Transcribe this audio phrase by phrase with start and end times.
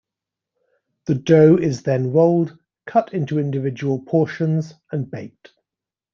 [1.05, 2.57] The dough is then rolled,
[2.87, 5.51] cut into individual portions, and baked.